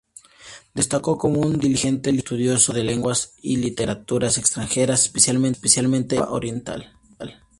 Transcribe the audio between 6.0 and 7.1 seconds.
de Europa Oriental.